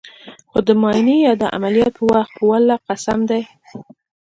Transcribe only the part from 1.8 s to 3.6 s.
په وخت په ولله قسم ديه.